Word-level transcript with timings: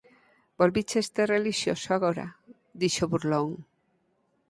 Volvícheste 0.59 1.21
relixioso 1.35 1.87
agora? 1.93 2.25
–dixo 2.79 3.03
burlón. 3.11 3.49